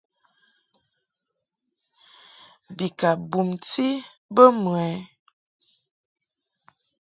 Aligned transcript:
Bi 2.75 2.87
ka 2.99 3.09
bumti 3.29 3.87
bə 4.35 4.43
mɨ 4.61 4.71
ɛ? 4.89 4.91